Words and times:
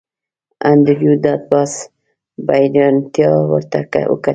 انډریو 0.69 1.13
ډاټ 1.23 1.41
باس 1.51 1.73
په 2.45 2.53
حیرانتیا 2.61 3.29
ورته 3.51 3.79
وکتل 4.11 4.15